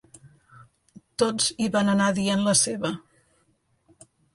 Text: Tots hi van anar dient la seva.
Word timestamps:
Tots 1.25 1.51
hi 1.57 1.69
van 1.77 1.95
anar 1.95 2.11
dient 2.23 2.45
la 2.51 2.59
seva. 2.67 2.95